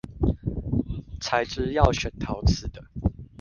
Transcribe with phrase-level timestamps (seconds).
[1.19, 2.83] 材質要選陶瓷的